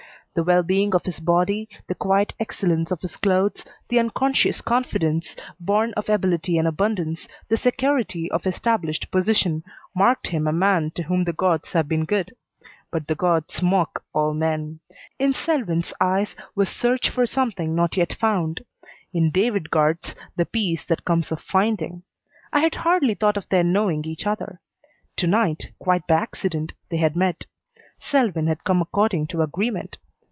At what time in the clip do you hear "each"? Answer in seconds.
24.05-24.25